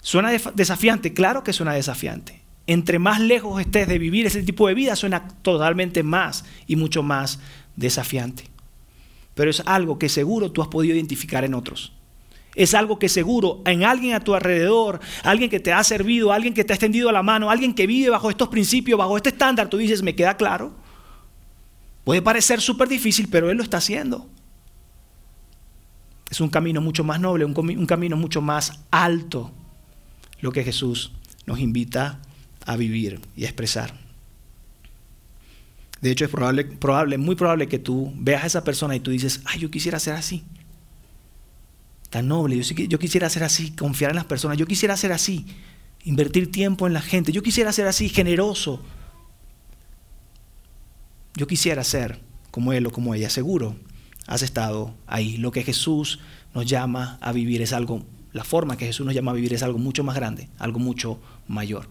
[0.00, 1.12] ¿Suena desafiante?
[1.12, 2.40] Claro que suena desafiante.
[2.68, 7.02] Entre más lejos estés de vivir ese tipo de vida, suena totalmente más y mucho
[7.02, 7.40] más
[7.74, 8.44] desafiante.
[9.34, 11.92] Pero es algo que seguro tú has podido identificar en otros.
[12.54, 16.54] Es algo que seguro en alguien a tu alrededor, alguien que te ha servido, alguien
[16.54, 19.68] que te ha extendido la mano, alguien que vive bajo estos principios, bajo este estándar,
[19.68, 20.81] tú dices, me queda claro.
[22.04, 24.28] Puede parecer súper difícil, pero Él lo está haciendo.
[26.30, 29.52] Es un camino mucho más noble, un, camino mucho más alto,
[30.40, 31.12] lo que Jesús
[31.46, 32.20] nos invita
[32.64, 33.94] a vivir y a expresar.
[36.00, 39.10] De hecho, es probable, probable, muy probable que tú veas a esa persona y tú
[39.10, 40.42] dices, ay, yo quisiera ser así.
[42.10, 45.46] Tan noble, yo, yo quisiera ser así, confiar en las personas, yo quisiera ser así,
[46.04, 48.82] invertir tiempo en la gente, yo quisiera ser así, generoso,
[51.34, 53.76] yo quisiera ser como él o como ella, seguro
[54.26, 55.36] has estado ahí.
[55.36, 56.20] Lo que Jesús
[56.54, 59.62] nos llama a vivir es algo, la forma que Jesús nos llama a vivir es
[59.62, 61.88] algo mucho más grande, algo mucho mayor.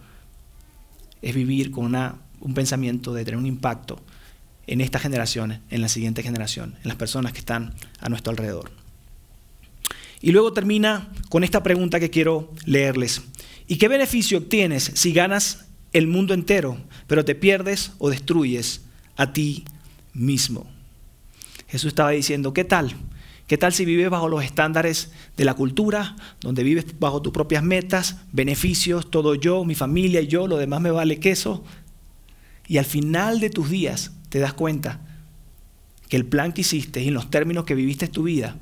[1.21, 3.99] Es vivir con un pensamiento de tener un impacto
[4.67, 8.71] en esta generación, en la siguiente generación, en las personas que están a nuestro alrededor.
[10.21, 13.23] Y luego termina con esta pregunta que quiero leerles.
[13.67, 16.77] ¿Y qué beneficio obtienes si ganas el mundo entero,
[17.08, 18.82] pero te pierdes o destruyes
[19.15, 19.65] a ti
[20.13, 20.65] mismo.
[21.67, 22.95] Jesús estaba diciendo, ¿qué tal?
[23.47, 27.63] ¿Qué tal si vives bajo los estándares de la cultura, donde vives bajo tus propias
[27.63, 31.63] metas, beneficios, todo yo, mi familia y yo, lo demás me vale queso?
[32.67, 35.02] Y al final de tus días te das cuenta
[36.08, 38.56] que el plan que hiciste y en los términos que viviste tu vida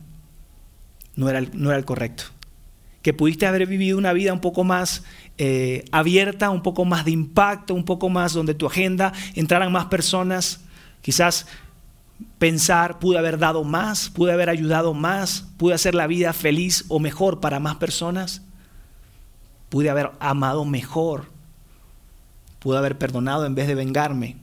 [1.16, 2.24] no era, no era el correcto.
[3.02, 5.04] Que pudiste haber vivido una vida un poco más
[5.38, 9.86] eh, abierta, un poco más de impacto, un poco más donde tu agenda entraran más
[9.86, 10.62] personas,
[11.02, 11.48] quizás
[12.38, 17.00] pensar, pude haber dado más, pude haber ayudado más, pude hacer la vida feliz o
[17.00, 18.42] mejor para más personas,
[19.70, 21.26] pude haber amado mejor,
[22.60, 24.36] pude haber perdonado en vez de vengarme.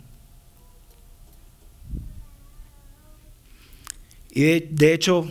[4.30, 5.26] Y de, de hecho,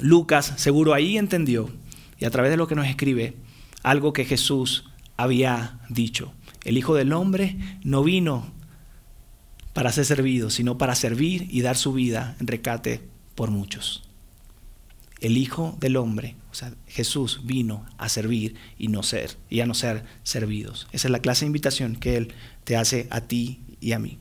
[0.00, 1.70] Lucas seguro ahí entendió,
[2.22, 3.34] y a través de lo que nos escribe,
[3.82, 4.84] algo que Jesús
[5.16, 6.32] había dicho.
[6.62, 8.52] El Hijo del Hombre no vino
[9.72, 13.00] para ser servido, sino para servir y dar su vida en recate
[13.34, 14.04] por muchos.
[15.18, 19.66] el Hijo del Hombre, o sea, Jesús vino a servir y no ser y a
[19.66, 20.86] no ser servidos.
[20.92, 24.20] Esa es la clase de invitación que él te hace a ti y a mí.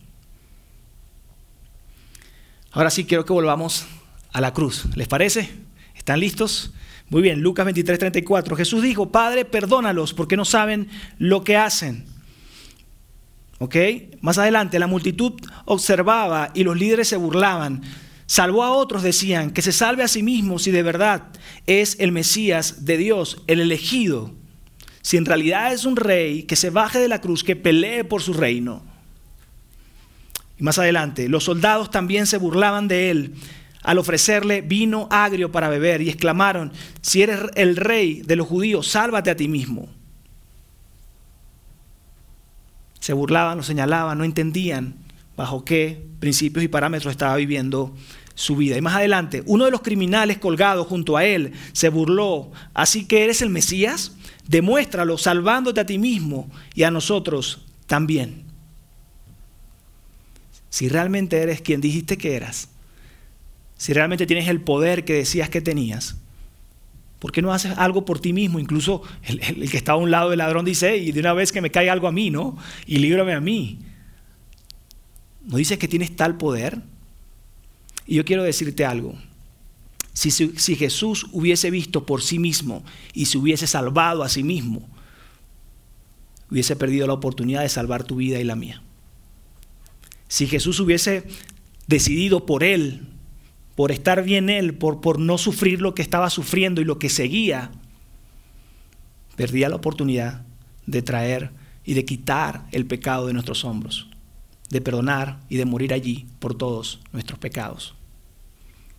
[2.72, 3.86] Ahora sí quiero que volvamos
[4.34, 4.86] a la cruz.
[4.96, 5.52] ¿Les parece?
[5.94, 6.74] ¿Están listos?
[7.12, 8.56] Muy bien, Lucas 23, 34.
[8.56, 10.88] Jesús dijo, Padre, perdónalos porque no saben
[11.20, 12.06] lo que hacen.
[13.60, 13.76] ¿Ok?
[14.22, 15.34] Más adelante, la multitud
[15.66, 17.82] observaba y los líderes se burlaban.
[18.28, 21.24] Salvó a otros, decían, que se salve a sí mismo si de verdad
[21.68, 24.32] es el Mesías de Dios, el elegido.
[25.02, 28.22] Si en realidad es un rey, que se baje de la cruz, que pelee por
[28.22, 28.84] su reino.
[30.58, 33.36] Y más adelante, los soldados también se burlaban de él
[33.84, 38.88] al ofrecerle vino agrio para beber y exclamaron, si eres el rey de los judíos,
[38.88, 39.90] sálvate a ti mismo.
[43.00, 44.96] Se burlaban, lo señalaban, no entendían
[45.36, 47.96] bajo qué principios y parámetros estaba viviendo
[48.36, 48.78] su vida.
[48.78, 53.24] Y más adelante, uno de los criminales colgados junto a él se burló, así que
[53.24, 54.16] eres el Mesías,
[54.48, 58.46] demuéstralo salvándote a ti mismo y a nosotros también.
[60.70, 62.70] Si realmente eres quien dijiste que eras,
[63.82, 66.16] si realmente tienes el poder que decías que tenías,
[67.18, 68.60] ¿por qué no haces algo por ti mismo?
[68.60, 69.40] Incluso el,
[69.72, 71.92] que está a un lado del ladrón dice, y de una vez que me caiga
[71.92, 72.56] algo a mí, ¿no?
[72.86, 73.80] Y líbrame a mí.
[75.48, 76.80] ¿No dices que tienes tal poder?
[78.06, 79.16] Y yo quiero decirte algo.
[80.14, 82.84] Si, si, Jesús hubiese visto por sí mismo
[83.16, 84.88] y se hubiese salvado a sí mismo,
[86.52, 88.84] hubiese perdido la oportunidad de salvar tu vida y la mía.
[90.28, 91.24] Si Jesús hubiese
[91.88, 93.08] decidido por él
[93.76, 97.10] por estar bien él, por, por no sufrir lo que estaba sufriendo y lo que
[97.10, 97.72] seguía,
[99.36, 100.44] perdía la oportunidad
[100.86, 101.52] de traer
[101.84, 104.10] y de quitar el pecado de nuestros hombros,
[104.70, 107.96] de perdonar y de morir allí por todos nuestros pecados.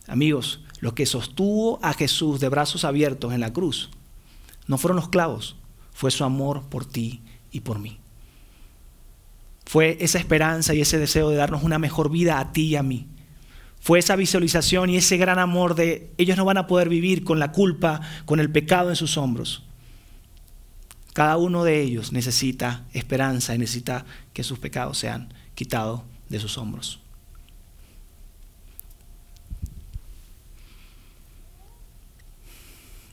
[0.07, 3.91] Amigos, lo que sostuvo a Jesús de brazos abiertos en la cruz
[4.67, 5.57] no fueron los clavos,
[5.93, 7.99] fue su amor por ti y por mí.
[9.65, 12.83] Fue esa esperanza y ese deseo de darnos una mejor vida a ti y a
[12.83, 13.07] mí
[13.83, 17.41] fue esa visualización y ese gran amor de ellos no van a poder vivir con
[17.41, 19.65] la culpa, con el pecado en sus hombros.
[21.15, 26.59] Cada uno de ellos necesita esperanza y necesita que sus pecados sean quitados de sus
[26.59, 27.01] hombros.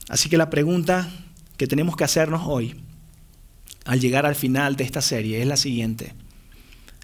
[0.08, 1.10] Así que la pregunta
[1.56, 2.80] que tenemos que hacernos hoy,
[3.86, 6.14] al llegar al final de esta serie, es la siguiente.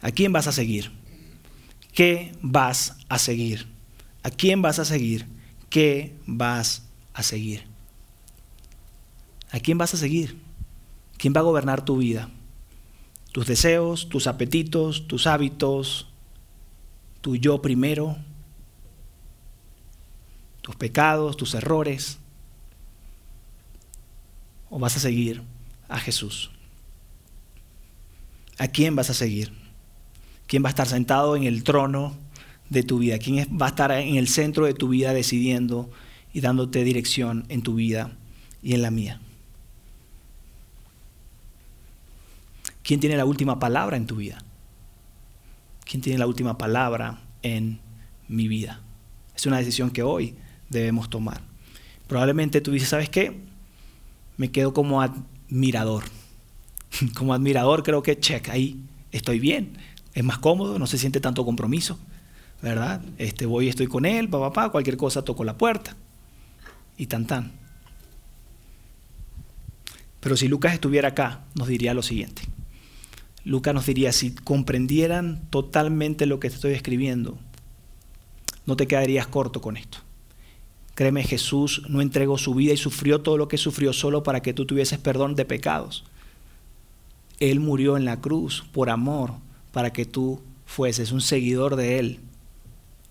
[0.03, 0.93] ¿A quién vas a seguir?
[1.97, 3.67] ¿Qué vas a seguir?
[4.23, 5.27] ¿A quién vas a seguir?
[5.71, 6.83] ¿Qué vas
[7.15, 7.65] a seguir?
[9.51, 10.39] ¿A quién vas a seguir?
[11.17, 12.29] ¿Quién va a gobernar tu vida?
[13.33, 16.09] Tus deseos, tus apetitos, tus hábitos,
[17.23, 18.19] tu yo primero,
[20.61, 22.19] tus pecados, tus errores.
[24.69, 25.43] ¿O vas a seguir
[25.89, 26.51] a Jesús?
[28.59, 29.66] ¿A quién vas a seguir?
[30.47, 32.15] Quién va a estar sentado en el trono
[32.71, 35.91] de tu vida, quién va a estar en el centro de tu vida decidiendo
[36.33, 38.17] y dándote dirección en tu vida
[38.63, 39.21] y en la mía.
[42.83, 44.43] ¿Quién tiene la última palabra en tu vida?
[45.85, 47.81] ¿Quién tiene la última palabra en
[48.29, 48.81] mi vida?
[49.35, 50.35] Es una decisión que hoy
[50.69, 51.41] debemos tomar.
[52.07, 53.41] Probablemente tú dices, ¿sabes qué?
[54.37, 56.05] Me quedo como admirador.
[57.15, 58.81] Como admirador creo que check, ahí
[59.11, 59.77] estoy bien
[60.17, 61.99] es más cómodo, no se siente tanto compromiso,
[62.63, 63.03] ¿verdad?
[63.19, 65.95] Este, voy, estoy con él, papá, papá, cualquier cosa toco la puerta
[66.97, 67.53] y tan tan.
[70.21, 72.41] Pero si Lucas estuviera acá, nos diría lo siguiente.
[73.45, 77.39] Lucas nos diría, si comprendieran totalmente lo que te estoy escribiendo,
[78.65, 79.99] no te quedarías corto con esto.
[80.95, 84.55] Créeme, Jesús no entregó su vida y sufrió todo lo que sufrió solo para que
[84.55, 86.07] tú tuvieses perdón de pecados.
[87.39, 89.35] Él murió en la cruz por amor,
[89.77, 92.21] para que tú fueses un seguidor de Él.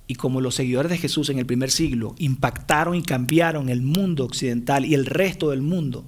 [0.07, 4.25] Y como los seguidores de Jesús en el primer siglo impactaron y cambiaron el mundo
[4.25, 6.05] occidental y el resto del mundo,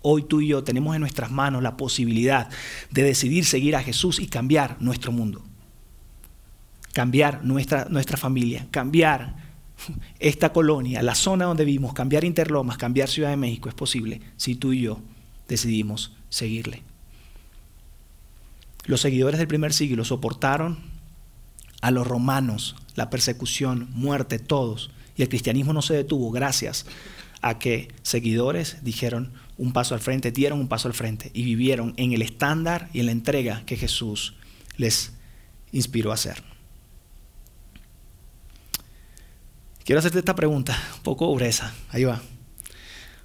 [0.00, 2.50] hoy tú y yo tenemos en nuestras manos la posibilidad
[2.92, 5.42] de decidir seguir a Jesús y cambiar nuestro mundo.
[6.92, 9.34] Cambiar nuestra, nuestra familia, cambiar
[10.20, 13.68] esta colonia, la zona donde vivimos, cambiar Interlomas, cambiar Ciudad de México.
[13.68, 15.00] Es posible si tú y yo
[15.48, 16.84] decidimos seguirle.
[18.90, 20.80] Los seguidores del primer siglo soportaron
[21.80, 24.90] a los romanos, la persecución, muerte, todos.
[25.16, 26.86] Y el cristianismo no se detuvo gracias
[27.40, 31.94] a que seguidores dijeron un paso al frente, dieron un paso al frente y vivieron
[31.98, 34.34] en el estándar y en la entrega que Jesús
[34.76, 35.12] les
[35.70, 36.42] inspiró a hacer.
[39.84, 41.72] Quiero hacerte esta pregunta, un poco gruesa.
[41.90, 42.20] Ahí va.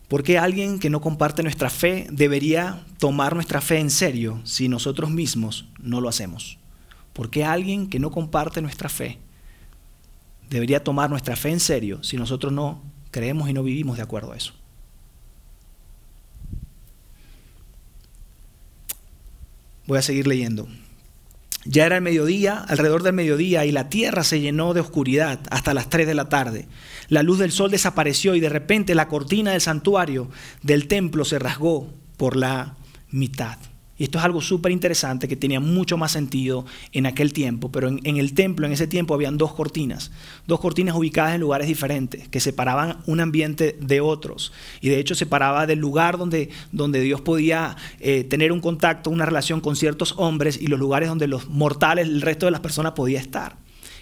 [0.07, 4.69] ¿Por qué alguien que no comparte nuestra fe debería tomar nuestra fe en serio si
[4.69, 6.59] nosotros mismos no lo hacemos?
[7.13, 9.17] ¿Por qué alguien que no comparte nuestra fe
[10.49, 14.33] debería tomar nuestra fe en serio si nosotros no creemos y no vivimos de acuerdo
[14.33, 14.53] a eso?
[19.87, 20.67] Voy a seguir leyendo.
[21.65, 25.73] Ya era el mediodía, alrededor del mediodía, y la tierra se llenó de oscuridad hasta
[25.73, 26.67] las 3 de la tarde.
[27.09, 30.29] La luz del sol desapareció y de repente la cortina del santuario
[30.61, 32.77] del templo se rasgó por la
[33.09, 33.57] mitad.
[33.97, 37.87] Y esto es algo súper interesante que tenía mucho más sentido en aquel tiempo, pero
[37.87, 40.11] en, el templo en ese tiempo habían dos cortinas,
[40.47, 44.51] dos cortinas ubicadas en lugares diferentes, que separaban un ambiente de otros.
[44.81, 49.25] Y de hecho separaba del lugar donde, donde Dios podía eh, tener un contacto, una
[49.25, 52.93] relación con ciertos hombres y los lugares donde los mortales, el resto de las personas
[52.93, 53.57] podía estar.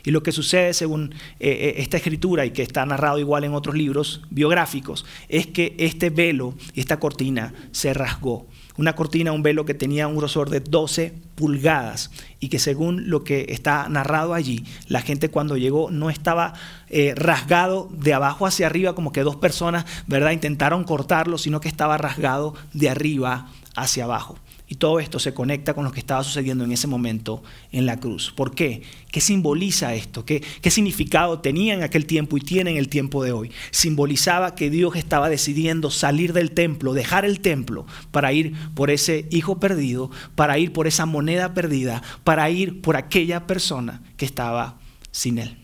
[0.05, 3.53] Y lo que sucede según eh, eh, esta escritura y que está narrado igual en
[3.53, 9.43] otros libros biográficos, es que este velo y esta cortina se rasgó una cortina, un
[9.43, 14.33] velo que tenía un grosor de 12 pulgadas y que según lo que está narrado
[14.33, 16.53] allí, la gente cuando llegó no estaba
[16.89, 20.31] eh, rasgado de abajo hacia arriba como que dos personas, ¿verdad?
[20.31, 24.37] Intentaron cortarlo, sino que estaba rasgado de arriba hacia abajo.
[24.73, 27.99] Y todo esto se conecta con lo que estaba sucediendo en ese momento en la
[27.99, 28.33] cruz.
[28.35, 28.81] ¿Por qué?
[29.11, 30.25] ¿Qué simboliza esto?
[30.25, 33.51] ¿Qué, ¿Qué, significado tenía en aquel tiempo y tiene en el tiempo de hoy?
[33.69, 39.27] Simbolizaba que Dios estaba decidiendo salir del templo, dejar el templo para ir por ese
[39.29, 44.79] hijo perdido, para ir por esa moneda perdida, para ir por aquella persona que estaba
[45.11, 45.55] sin él,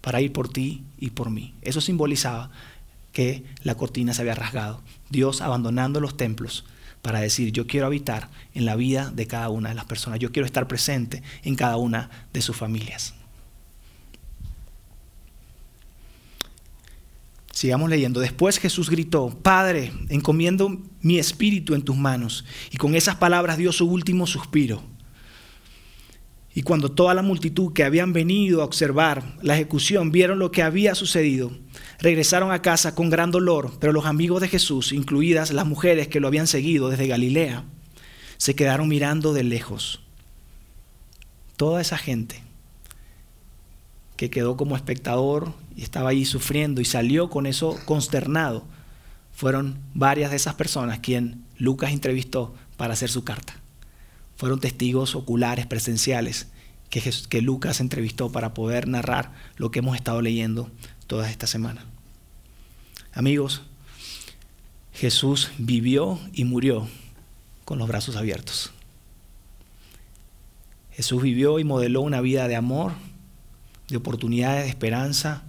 [0.00, 1.54] para ir por ti y por mí.
[1.62, 2.50] Eso simbolizaba
[3.12, 4.80] que la cortina se había rasgado.
[5.10, 6.64] Dios abandonando los templos
[7.02, 10.30] para decir, yo quiero habitar en la vida de cada una de las personas, yo
[10.32, 13.14] quiero estar presente en cada una de sus familias.
[17.52, 18.18] Sigamos leyendo.
[18.20, 22.46] Después Jesús gritó, Padre, encomiendo mi espíritu en tus manos.
[22.70, 24.82] Y con esas palabras dio su último suspiro.
[26.54, 30.62] Y cuando toda la multitud que habían venido a observar la ejecución vieron lo que
[30.62, 31.52] había sucedido,
[31.98, 36.20] regresaron a casa con gran dolor, pero los amigos de Jesús, incluidas las mujeres que
[36.20, 37.64] lo habían seguido desde Galilea,
[38.36, 40.00] se quedaron mirando de lejos.
[41.56, 42.42] Toda esa gente
[44.16, 48.64] que quedó como espectador y estaba ahí sufriendo y salió con eso consternado,
[49.32, 53.61] fueron varias de esas personas quien Lucas entrevistó para hacer su carta.
[54.42, 56.48] Fueron testigos oculares, presenciales,
[56.90, 60.68] que, Lucas entrevistó para poder narrar lo que hemos estado leyendo
[61.06, 61.84] toda esta semana.
[63.12, 63.62] Amigos,
[64.92, 66.88] Jesús vivió y murió
[67.64, 68.72] con los brazos abiertos.
[70.90, 72.94] Jesús vivió y modeló una vida de amor,
[73.86, 75.44] de oportunidades, de esperanza,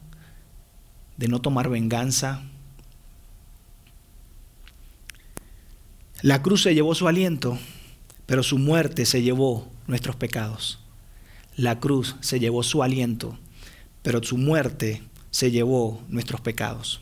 [1.17, 2.43] de no tomar venganza.
[6.21, 7.57] La cruz se llevó su aliento,
[8.25, 10.79] pero su muerte se llevó nuestros pecados.
[11.55, 13.37] La cruz se llevó su aliento,
[14.01, 17.01] pero su muerte se llevó nuestros pecados.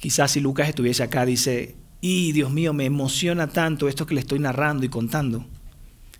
[0.00, 4.20] Quizás si Lucas estuviese acá, dice, y Dios mío, me emociona tanto esto que le
[4.20, 5.46] estoy narrando y contando.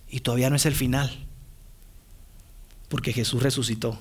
[0.09, 1.25] Y todavía no es el final.
[2.89, 3.99] Porque Jesús resucitó.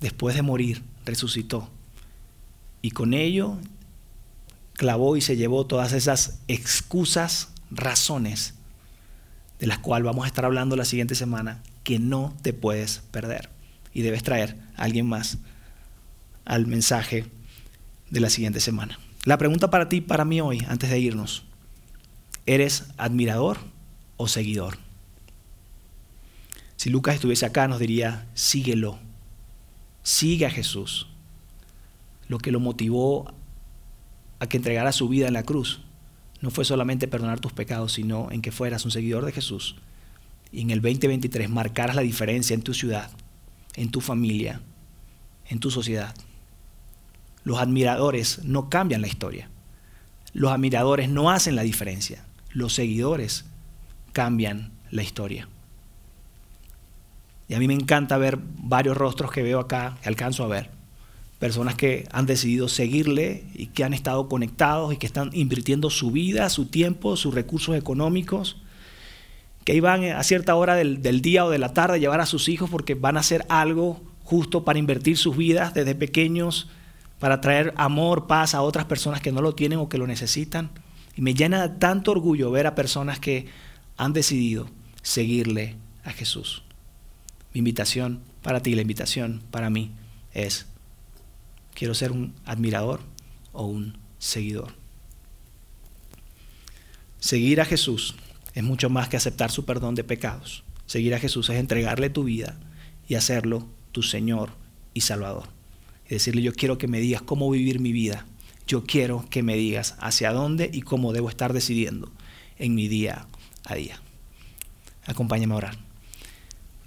[0.00, 1.68] Después de morir, resucitó.
[2.82, 3.58] Y con ello
[4.78, 8.54] clavó y se llevó todas esas excusas, razones,
[9.58, 13.50] de las cuales vamos a estar hablando la siguiente semana, que no te puedes perder.
[13.92, 15.38] Y debes traer a alguien más
[16.44, 17.26] al mensaje
[18.08, 19.00] de la siguiente semana.
[19.24, 21.42] La pregunta para ti, para mí hoy, antes de irnos,
[22.46, 23.58] ¿eres admirador
[24.16, 24.78] o seguidor?
[26.76, 29.00] Si Lucas estuviese acá, nos diría, síguelo,
[30.04, 31.08] sigue a Jesús.
[32.28, 33.34] Lo que lo motivó
[34.40, 35.80] a que entregara su vida en la cruz
[36.40, 39.76] no fue solamente perdonar tus pecados, sino en que fueras un seguidor de Jesús
[40.50, 43.10] y en el 2023 marcaras la diferencia en tu ciudad,
[43.74, 44.60] en tu familia,
[45.48, 46.14] en tu sociedad.
[47.44, 49.50] Los admiradores no cambian la historia.
[50.32, 52.24] Los admiradores no hacen la diferencia.
[52.50, 53.44] Los seguidores
[54.12, 55.48] cambian la historia.
[57.46, 60.77] Y a mí me encanta ver varios rostros que veo acá, que alcanzo a ver.
[61.38, 66.10] Personas que han decidido seguirle y que han estado conectados y que están invirtiendo su
[66.10, 68.56] vida, su tiempo, sus recursos económicos,
[69.64, 72.26] que iban a cierta hora del, del día o de la tarde a llevar a
[72.26, 76.68] sus hijos porque van a hacer algo justo para invertir sus vidas desde pequeños
[77.18, 80.70] para traer amor, paz a otras personas que no lo tienen o que lo necesitan.
[81.16, 83.46] Y me llena tanto orgullo ver a personas que
[83.96, 84.68] han decidido
[85.02, 86.62] seguirle a Jesús.
[87.52, 89.90] Mi invitación para ti, la invitación para mí
[90.32, 90.66] es,
[91.78, 93.00] quiero ser un admirador
[93.52, 94.74] o un seguidor.
[97.20, 98.16] Seguir a Jesús
[98.54, 100.64] es mucho más que aceptar su perdón de pecados.
[100.86, 102.58] Seguir a Jesús es entregarle tu vida
[103.06, 104.50] y hacerlo tu Señor
[104.92, 105.44] y Salvador.
[106.06, 108.26] Y decirle, yo quiero que me digas cómo vivir mi vida.
[108.66, 112.10] Yo quiero que me digas hacia dónde y cómo debo estar decidiendo
[112.58, 113.26] en mi día
[113.64, 114.00] a día.
[115.06, 115.78] Acompáñame a orar.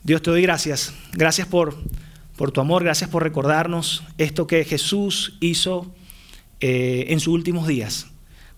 [0.04, 0.94] Dios te doy gracias.
[1.14, 1.78] Gracias por,
[2.42, 5.94] por tu amor, gracias por recordarnos esto que Jesús hizo
[6.60, 8.08] eh, en sus últimos días.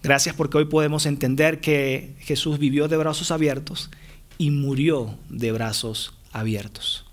[0.02, 3.92] Gracias porque hoy podemos entender que Jesús vivió de brazos abiertos
[4.38, 7.04] y murió de brazos abiertos.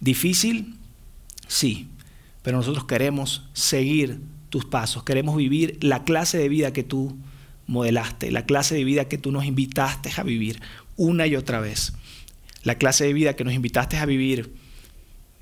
[0.00, 0.74] Difícil,
[1.48, 1.88] sí,
[2.40, 7.14] pero nosotros queremos seguir tus pasos, queremos vivir la clase de vida que tú
[7.66, 10.62] modelaste, la clase de vida que tú nos invitaste a vivir
[10.96, 11.92] una y otra vez,
[12.62, 14.63] la clase de vida que nos invitaste a vivir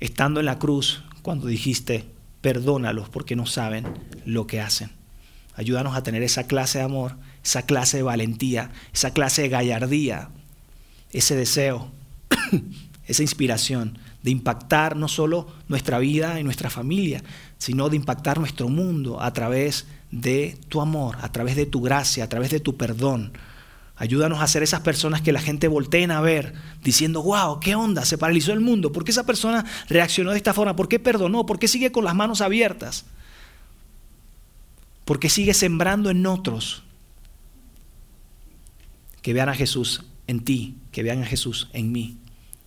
[0.03, 2.03] estando en la cruz cuando dijiste,
[2.41, 3.85] perdónalos porque no saben
[4.25, 4.91] lo que hacen.
[5.55, 10.27] Ayúdanos a tener esa clase de amor, esa clase de valentía, esa clase de gallardía,
[11.13, 11.89] ese deseo,
[13.07, 17.23] esa inspiración de impactar no solo nuestra vida y nuestra familia,
[17.57, 22.25] sino de impactar nuestro mundo a través de tu amor, a través de tu gracia,
[22.25, 23.31] a través de tu perdón.
[23.95, 28.05] Ayúdanos a ser esas personas que la gente volteen a ver diciendo, wow, ¿qué onda?
[28.05, 28.91] Se paralizó el mundo.
[28.91, 30.75] ¿Por qué esa persona reaccionó de esta forma?
[30.75, 31.45] ¿Por qué perdonó?
[31.45, 33.05] ¿Por qué sigue con las manos abiertas?
[35.05, 36.83] porque sigue sembrando en otros.
[39.21, 42.17] Que vean a Jesús en ti, que vean a Jesús en mí.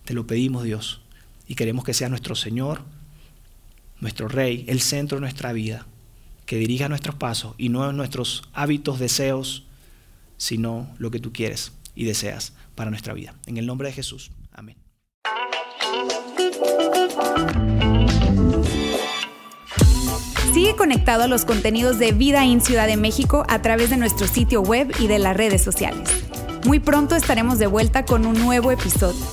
[0.05, 1.01] Te lo pedimos Dios
[1.47, 2.81] y queremos que sea nuestro Señor,
[3.99, 5.85] nuestro Rey, el centro de nuestra vida,
[6.45, 9.65] que dirija nuestros pasos y no nuestros hábitos, deseos,
[10.37, 13.35] sino lo que tú quieres y deseas para nuestra vida.
[13.45, 14.31] En el nombre de Jesús.
[14.51, 14.77] Amén.
[20.53, 24.27] Sigue conectado a los contenidos de Vida en Ciudad de México a través de nuestro
[24.27, 26.09] sitio web y de las redes sociales.
[26.65, 29.23] Muy pronto estaremos de vuelta con un nuevo episodio.